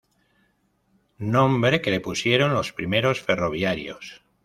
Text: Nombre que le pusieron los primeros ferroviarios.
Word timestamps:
Nombre 1.33 1.79
que 1.79 1.91
le 1.91 1.99
pusieron 1.99 2.55
los 2.55 2.73
primeros 2.73 3.21
ferroviarios. 3.21 4.23